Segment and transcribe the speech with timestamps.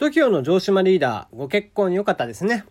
[0.00, 2.64] TOKIO の城島リーダー、ご結婚良かったですね。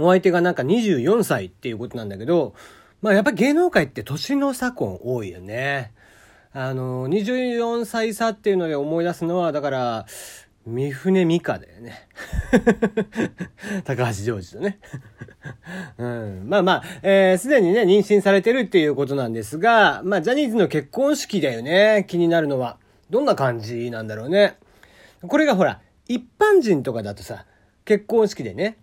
[0.00, 2.54] お相手がなんか24歳っていうことなんだけど、
[3.00, 5.92] まあやっぱ芸能界って年の差婚多いよね。
[6.52, 10.06] あの、24歳差っていうので思い出すのは、だから、
[10.66, 12.08] 三船美香だよね。
[13.86, 14.80] 高橋ジョージとね。
[15.96, 22.04] うん、まあまあ、えー、すでにね、妊娠されてるっていうことなんですが、まあ、ジャニーズの結婚式だよね。
[22.08, 22.78] 気になるのは。
[23.10, 24.56] どんな感じなんだろうね。
[25.26, 25.80] これがほら、
[26.12, 27.46] 一般人とかだとさ、
[27.86, 28.76] 結婚式でね、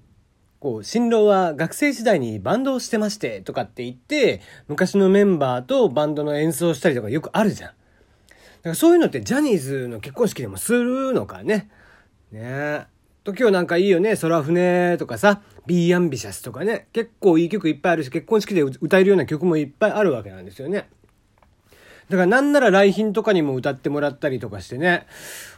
[0.60, 7.70] こう、新郎は学生時代にバンドをしてましてとかって言って、昔のメンバーとバンドの演奏したりとかよくあるじゃん。
[7.70, 7.74] だ
[8.64, 11.70] からそういうのってジャニーズの結婚式でもするのかね。
[12.32, 12.86] ねえ。
[13.24, 14.18] と今日なんかいいよね。
[14.18, 16.88] 空船とかさ、Be Ambitious とかね。
[16.94, 20.90] 結構いい曲いっぱいあるし、結婚式で歌えるような曲もいっぱいあるわけなんですよね。
[22.10, 25.06] だからなんなら来賓とかにも歌ってもらったりとかしてね。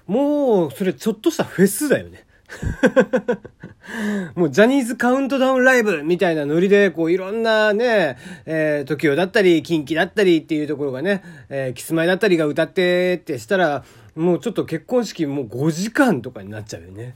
[0.06, 2.26] もう、それちょっとしたフェスだよね。
[4.36, 13.86] もうジャニーズカウントダウンライブみたいなノリで、こういろんなね、えー、TOKIO だったり、キンキだったりっていうところがね、えー、キスマイだったりが歌ってってしたら、
[14.16, 17.16] もうちょっと結婚式もう5時間とかになっちゃうよね。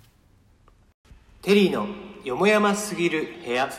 [1.41, 1.87] テリーの
[2.23, 3.69] よもやますぎる部屋。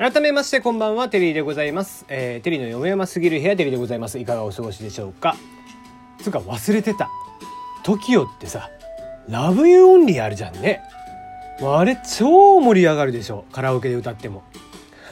[0.00, 2.06] 改めましてこんばんは、テリーでございます。
[2.08, 4.18] えー、テリーのよもやますぎる部屋テリーでございます。
[4.18, 5.36] いかがお過ごしでしょうか？
[6.22, 7.10] つうか忘れてた。
[7.84, 8.70] TOKIO ってさ、
[9.28, 10.80] ラブユーオンリーあるじゃんね。
[11.62, 13.44] あれ超盛り上がるでしょ。
[13.52, 14.42] カラオケで歌っても。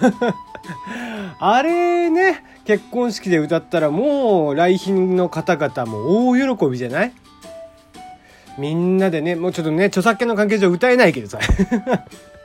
[1.39, 7.12] あれね、結婚式で歌ったらもう来賓の方々も大喜びじゃない？
[8.56, 11.39] みんなでね、もうちょっとね、著作権の関係上歌えないけどさ。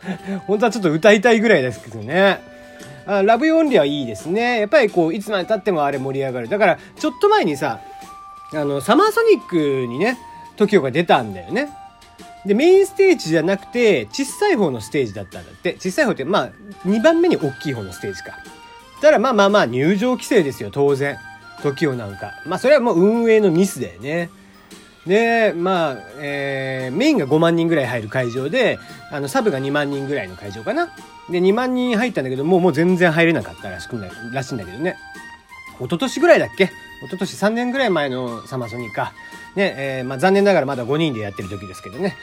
[0.48, 2.40] 本当はちょっと歌いたいぐらいですけどね。
[3.06, 4.60] あラブユーオンリはいいですね。
[4.62, 6.48] やっぱりこう、いつまで経ってもあれ盛り上がる。
[6.48, 7.80] だから、ちょっと前にさ、
[8.54, 10.18] あの、サマーソニックにね、
[10.58, 11.70] TOKIO が出たんだよね。
[12.46, 15.76] で、メインステージじゃなくて、小さい方のステージだったんだって。
[15.80, 16.50] 小さい方って、まあ、
[16.88, 18.32] 2番目に大きい方のステージか。
[19.02, 21.18] だからまあまあまあ、入場規制ですよ、当然。
[21.62, 22.32] TOKIO なんか。
[22.46, 24.30] まあ、それはもう運営のミスだよね。
[25.06, 28.80] で、まあ、えー、メインが5万人ぐらい入る会場で、
[29.12, 30.90] あの、サブが2万人ぐらいの会場かな。
[31.30, 34.96] で、2万人入ったんだけど、もうもう全然入れなかったらしくないらしいんだけどね。
[35.80, 36.66] 一昨年ぐらいだっけ？
[36.66, 36.70] 一
[37.10, 39.14] 昨年3年ぐらい前のサマソニーか。
[39.56, 42.16] ね、えー、まあ残念ながらまだ5人でやってる時ですけどね。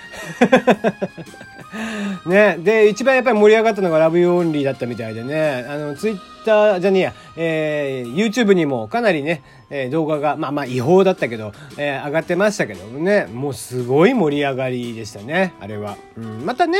[2.27, 15.97] ね、で、一番やっぱり盛り上がったのがラブユーオンリーだったみたいでね、あの、ツイッターじゃねえや、えー、YouTube にもかなりね、えー、動画が、まあまあ違法だったけど、えー、上がってましたけどね、もうすごい盛り上がりでしたね、あれは。
[16.17, 16.79] うん、またね、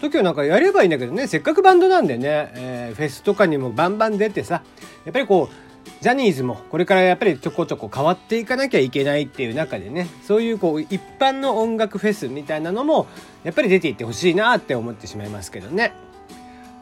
[0.00, 4.62] TOKIO なんかやればいいんだけどね、せっかくバンドなんでね、えー、フェスとかにもバンバン出てさ、
[5.04, 5.68] やっぱりこう、
[6.00, 13.06] ジャニーズもこれからやっぱりちょこちょこ変わっていかなきゃいけないっていう中でね、そういうこう一般の音楽フェスみたいなのも
[13.42, 15.92] やっぱり出ていってほしいなって思ってしまいますけどね。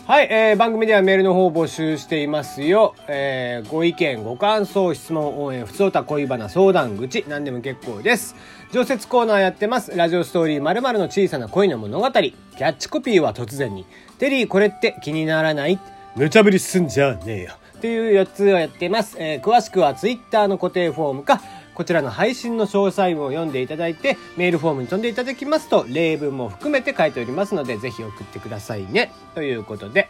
[0.07, 2.95] はい、えー、番組ではメールの方を募集していますよ。
[3.09, 8.37] えー、ご意見、ご感想、質問、応援、ふつおた、恋バナ、相談口、何でも結構です。
[8.71, 9.97] 常設コーナーやってます。
[9.97, 12.09] ラジオストーリー〇〇の小さな恋の物語。
[12.13, 13.85] キャッチコピーは突然に。
[14.19, 15.81] テリーこれって気にならない？
[16.15, 17.55] 無茶ぶりすんじゃねえよ。
[17.81, 19.17] という4つをやってます。
[19.19, 21.43] えー、詳しくは Twitter の固定フォームか、
[21.77, 29.13] こちらの配信の詳細を読んでいただいて、メールフォームに飛んでいただきますと、例文も含めて書いておりますので、ぜひ送ってくださいね。
[29.35, 30.09] ということで。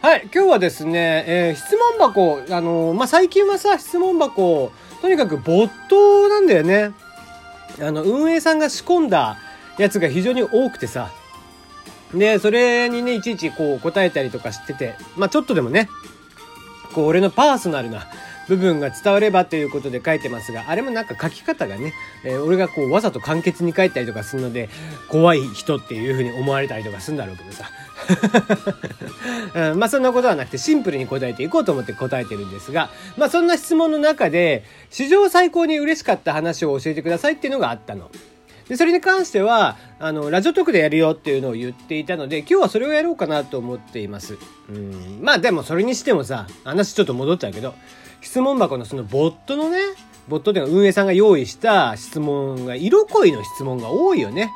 [0.00, 4.72] はい、今日はですね、えー、質問箱、あのー、まあ、最近はさ、質問箱、
[5.02, 6.92] とにかく没頭なんだよね。
[7.78, 9.36] あの、運営さんが仕込んだ
[9.76, 11.10] やつが非常に多くてさ、
[12.14, 15.90] で、それにね、いちいちこう答えたりとかしてて、まあ、ちょっとでもね、
[16.94, 18.06] こう俺のパーソナルな
[18.48, 21.92] 部分が伝わればということで書いてますが、あれもなんか書き方がね、
[22.24, 24.68] えー、俺がこうわざと簡潔に書いたりとかするので、
[25.08, 27.70] 怖い人っていうふうに思われたりとかするんだろうけどさ。
[29.72, 38.10] うん、まあそんなことはなくてシンプルに答えていこうと思って答えてるんですが、まあそんな質問の中で、史上最高に嬉しかった話を教えてくださいっていうのがあったの。
[38.68, 44.38] で、それに関しては、あの、ラジオトークでやるよっていうのを言っていたので、今日はそれをやろうかなと思っています。
[44.68, 45.20] うん。
[45.22, 47.74] まあでもそれにしてもさ、話ちょっと戻っちゃうけど、
[48.20, 49.78] 質問箱のそのボットのね、
[50.28, 54.50] ボットでいう運営さんが用意した質問が、色恋の質問が多いよね。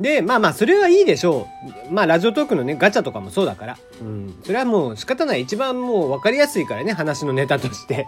[0.00, 1.46] で、まあまあ、それはいいでしょ
[1.88, 1.92] う。
[1.92, 3.78] まあ、ラジオトークのね、ガチャとかもそうだから。
[4.00, 4.40] うん。
[4.44, 5.42] それはもう仕方ない。
[5.42, 8.06] 一番もう分かりやすいからね、話のネタとして。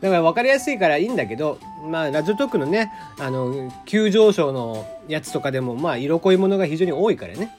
[0.00, 1.58] だから分かりやすいからいいんだけど、
[1.90, 7.56] まあ、ラジオトークのね、あの、急上昇のやつとかでも、まあ、色濃いものが非常に多いからね。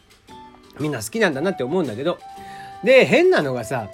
[0.79, 2.19] みんな好きなんだなって思うんだけど、
[2.83, 3.89] で、変なのがさ、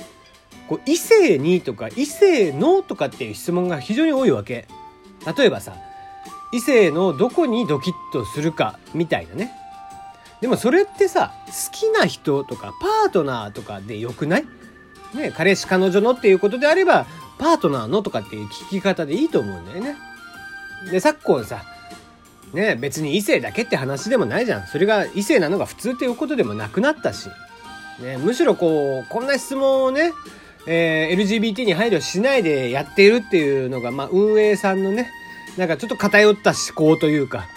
[0.67, 4.67] こう異性にとか異性のとかっていう質問が非常に多いわけ。
[5.37, 5.75] 例えばさ、
[6.53, 9.51] 異性のどこにドキッとするかみたいなね。
[10.39, 14.45] でもそれってさ、好きな人とかパートナーとかでよくない？
[15.13, 17.05] ね、彼氏彼女のっていうことであれば、
[17.41, 19.97] パートナーのとかっていう聞き方でいいと思うんだよね。
[20.91, 21.63] で、昨今さ、
[22.53, 24.67] ね、別に異性だけって話でもないじゃん。
[24.67, 27.29] それが異性なのが普通っていうことでもなくなったし。
[27.99, 30.11] ね、むしろこう、こんな質問をね、
[30.67, 35.09] えー、LGBT に配慮しないでやっているっていうのが、まあ、運営さんのね、
[35.57, 37.47] なんかちょっと偏った思考というか、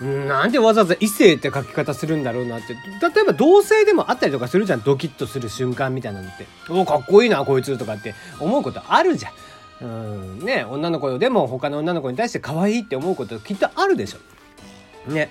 [0.00, 2.74] なんでわざわざ異性って書き方するんだろうなって。
[2.74, 4.82] 例えば同性でもあったりとかするじゃん。
[4.82, 6.46] ドキッとする瞬間みたいなのって。
[6.70, 9.32] おかっこいいな、こいつとかって思うことあるじゃん。
[9.82, 15.10] うんね女の子でも他の女の子に対して可愛いって思うこときっとあるでしょ。
[15.10, 15.30] ね。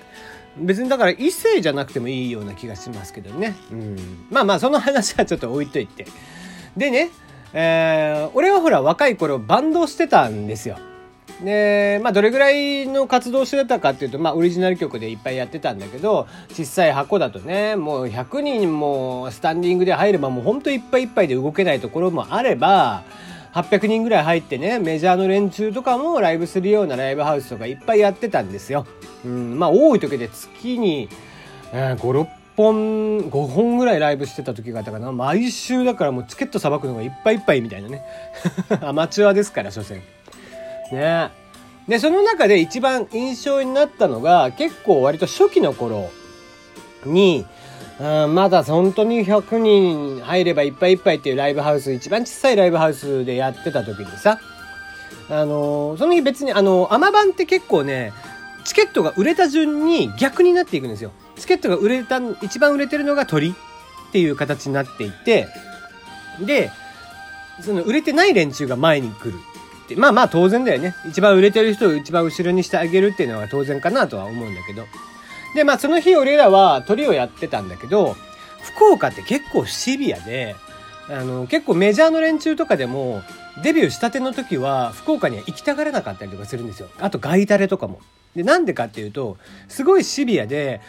[0.56, 3.56] 別にだから異性じゃなくてもいいような気がしますけどね。
[3.70, 4.26] うん。
[4.30, 6.06] まあまあその話はちょっと置いといて。
[6.76, 7.10] でね、
[7.52, 10.78] えー、俺はほら若い頃バンドしてたんですよ。
[11.44, 23.02] で、まあどれぐらいの活動してたかっていうと、まあオリジナル曲でいっぱいやってたんだけど、小さい箱だとね、もう100人もスタンディングで入ればもうほんといっぱいいっぱいで動けないところもあれば、
[23.54, 28.86] 800人ぐらい入ってね、メジャーの連中とかもライブするようなライブハウスとかいっぱいやってたんですよ。
[29.24, 31.08] うん、まあ多い時で月に、
[31.72, 35.10] えー、5、6本、5本ぐらいライブしてた時があったかな。
[35.12, 38.02] 毎週だからもうチケットさばくのがいっぱいいっぱいみたいなね。
[38.82, 40.02] アマチュアですから、所詮。
[40.92, 41.30] ね
[41.88, 46.10] で、その中で一番印象になったのが、結構割と初期の頃
[47.04, 47.44] に、
[47.98, 54.38] うん、まだ本当に100人入ればいっぱいいっぱいっていうライブハウス、一番小さいライブハウスでやってた時にさ、
[55.28, 58.12] あの、その日別に、あのー、アマ版って結構ね、
[58.64, 61.12] チケットが売れた順に逆になっていくんですよ。
[61.36, 65.48] チケットが売れた、一番売れてるのが鳥っていう形になっていて、
[66.40, 66.70] で、
[67.62, 69.38] その売れてない連中が前に来る
[69.94, 70.00] って。
[70.00, 70.94] まあまあ当然だよね。
[71.08, 74.86] 一番売れてる人を一番後ろにしてあげるっていうのは当然かなとは思うんだけど。
[75.54, 78.16] で、まあその日俺らは鳥をやってたんだけど、
[78.62, 80.54] 福岡って結構シビアで、
[81.08, 83.22] あの、結構メジャーの連中とかでも、
[83.62, 86.88] デビューしたての時は、福岡には行きたがらなかったりとかするんですよ。
[87.00, 88.00] あと、ガイタレとかも。
[88.36, 89.36] で、なんでかっていうと、
[89.68, 90.80] すごいシビアで、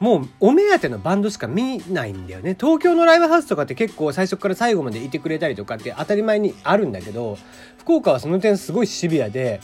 [0.00, 2.56] もうお目当てのバンドしか見ないんだよね。
[2.58, 7.36] 東京のライブハウスとかって結構最初から最後までいてくれたりとかって当たり前にあるんだけど、
[7.78, 9.60] 福岡はその点すごいシビアで、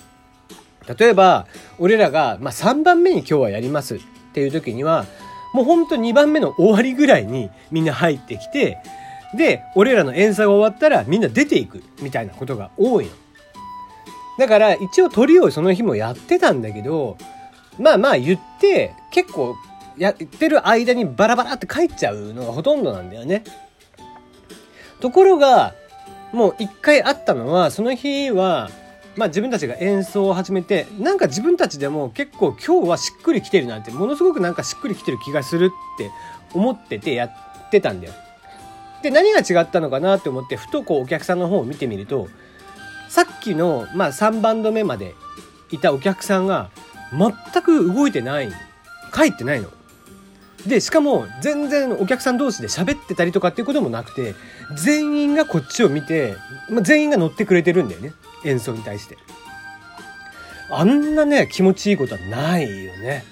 [0.98, 1.46] 例えば、
[1.78, 4.00] 俺らが、まあ、3番目に今日はやりますっ
[4.32, 5.06] ていう時には、
[5.54, 8.78] もうほんと2番目の終わりぐらいにみんな入ってきて、
[9.36, 13.12] で、俺らの演奏が終わったらみんな出ていくみたいなことが多いの。
[14.38, 17.16] だから一応鳥をその日もやってたんだけど、
[17.78, 19.54] まあまあ言って結構
[19.96, 23.44] やってる間にバラバラって帰っちゃうのがほとんどなんだよね。
[25.00, 25.74] ところが、
[26.32, 28.70] もう一回あったのは、その日は、
[29.16, 36.10] まあ自分たちが演奏を始めて、なんか自分たちでも結構今日はしっくりきてるなんて、ものすごくなんかしっくりきてる気がするって
[36.52, 38.14] 思っててやってたんだよ。
[39.02, 42.28] で、何が違ったのかなって思って、ふとこうお客さんの方を見てみると、
[43.08, 45.14] さっきの、まあ3バンド目まで
[45.70, 46.70] いたお客さんが
[47.12, 48.50] 全く動いてない。
[49.12, 49.68] 帰ってないの。
[50.66, 54.34] で、しかも全然お客さん同士で喋ってたりとかっていうこともなくて、
[54.76, 56.36] 全員がこっちを見て、
[56.70, 58.12] まあ、全員が乗ってくれてるんだよね。
[58.44, 59.18] 演奏に対して。
[60.70, 63.24] あんなね、気持ちいいことはないよね。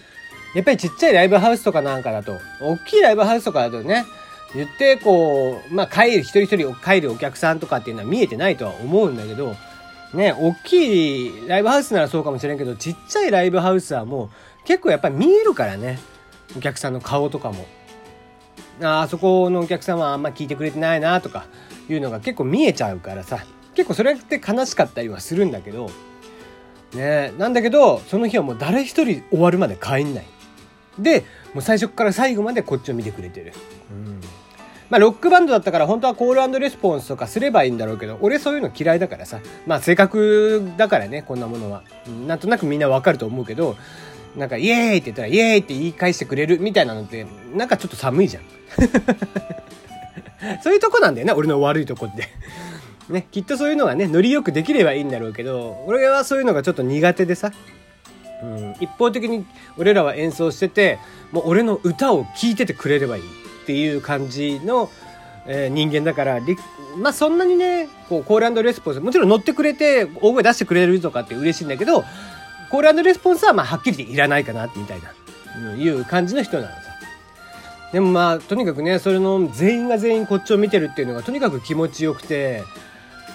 [0.54, 4.04] やっぱりちっちゃいライブハウスとかなんかだと、大きいライブハウスとかだとね、
[4.54, 9.56] 言ってこう、まあ帰る、一人一人帰るお客さんとかっていうのは見えてないとは思うんだけど、
[10.12, 15.98] ね、大きいライブハウスならそうかもしれんけど、ちっちゃいライブハウスはもう結構やっぱり見えるからね。
[16.56, 17.66] お客さんの顔とかも。
[18.82, 21.46] ああそこのお客さんはあんま聞いてくれてないなとか
[21.88, 23.44] いうのが結構見えちゃうからさ。
[23.74, 25.90] 結構それって悲しかったりはするんだけど、
[26.94, 30.26] ねなんだけど、その日はもう誰一人終わるまで帰んない。
[30.98, 33.52] で、もう最初から最後までこっちを見てくれてる。
[33.90, 34.20] うん
[34.90, 39.40] まあ、ロックバンドだったから本当はコールレスポンスとかすればいいんだろうけど、俺そういうの嫌いだからさ。
[39.66, 41.82] まあ、性格だからね、こんなものは。
[42.26, 43.76] なんとなくみんなわかると思うけど、
[44.36, 48.42] なんか、イエーイって言ったら、イエーイって言い返してくれるみたいなのって、なんかちょっと寒いじゃん。
[50.62, 52.28] そういうとこなんだよね、俺の悪いとこって。
[53.08, 57.52] ね、きっとそういうのがね、ノリよくできればいいんだろうけど、俺はそういうのがちょっと苦手でさ。
[58.42, 59.46] うん、一方的に
[59.78, 60.98] 俺らは演奏してて、
[61.30, 64.90] もう俺の歌を聴いててくれればいいっていう感じの、
[65.46, 66.40] えー、人間だから、
[66.96, 72.04] まあそんなにね、こうコールレスポンス、もちろん乗ってくれて大声出してくれるとかって嬉しいんだけど、
[72.72, 75.12] コールレスポンスはまあはっきり言っていらないかな、みたいな、
[75.72, 76.76] うん、いう感じの人なのさ。
[77.92, 82.64] でもまあとにかくねそれの全員が全員こっちを見てるっていうのがとにかく気持ちよくて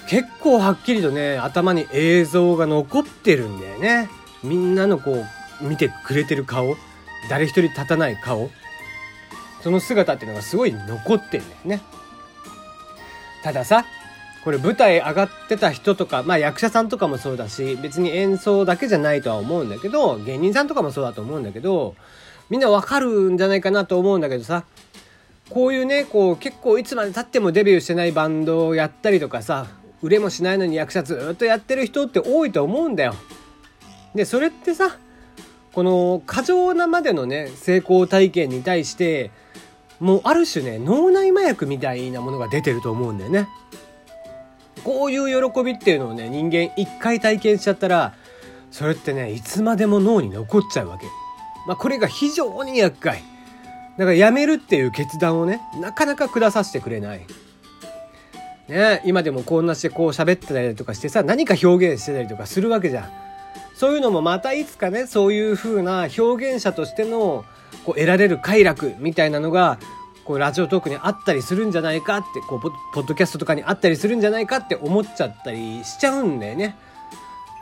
[0.10, 4.10] 結構はっきりとね頭に映像が残ってるんだよね
[4.44, 5.24] みんなのこ
[5.62, 6.76] う見てくれてる顔
[7.30, 8.50] 誰一人立たない顔
[9.62, 11.82] その姿っていうのがすごい残ってるんだよね
[13.44, 13.86] たださ
[14.44, 21.96] これ舞台上がってた人とか、まあ役者さんとかもそうだし、別に演奏だけじゃないとは思うんだけど、芸人さんとかもそうだと思うんだけど、
[22.50, 24.64] みんなわかるんじゃないかなと思うんだけどさ、
[25.50, 29.68] こういうね、こう結構いつまで経ってもデビューしてないバンドをやったりとかさ、
[30.02, 33.16] 売れもしないのに役者ずっとやってる人って多いと思うんだよ。
[34.14, 34.98] で、それってさ、
[35.74, 39.32] この過剰なまでのね、成功体験に対して、
[40.00, 43.48] もうある種ね、脳内麻薬みたいなものが出てると思うんだよね。
[44.84, 48.14] こういう喜びっていうのをね、人間一回体験しちゃったら、
[48.72, 51.06] それってね、いつまでも脳に残っちゃうわけ。
[51.68, 53.24] まあ、これが非常に厄介。
[53.98, 57.26] だからやめるっていう決断をね、なかなか下させてくれない。
[58.68, 63.10] ね今でもこんなしてこう喋ってたりとかしてさ、何か表現してたりとかするわけじゃん。
[63.76, 67.46] そういうのもまたいつかね、そういう風な表現者としての
[67.86, 69.80] こう得られる快楽みたいなのが
[70.28, 72.62] こうラジオトークにあったりするんじゃないかってこう
[72.94, 76.76] ポッドキャストとかにあったりするんじゃないかって思っちゃったりしちゃうんだよね。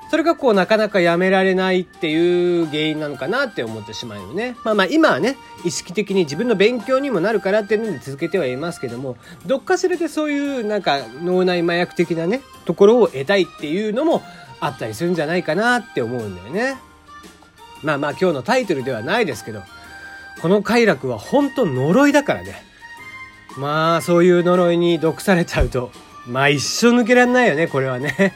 [0.09, 4.55] それがこうなかなかやめられないっていう原因なのかなって思ってしまうよね。
[4.63, 14.21] まあまあ今はね、意識的に自分の勉強にもなるからっていうので続けてはいますけども、どっかしらでそういうなんか脳内麻薬的なね、ところを得たいっていうのも
[14.59, 16.77] あったりするんじゃないかなって思うんだよね。
[17.83, 19.61] まあまあ今日のタイトルではないですけど、
[20.41, 22.63] この快楽は本当呪いだからね。
[23.57, 25.91] まあ、そういう呪いに毒されちゃうと、
[26.27, 28.33] まあ一生抜けられないよね、これはね。